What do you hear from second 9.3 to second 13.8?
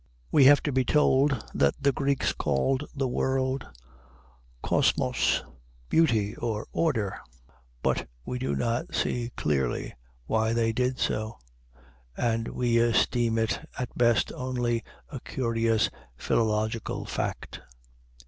clearly why they did so, and we esteem it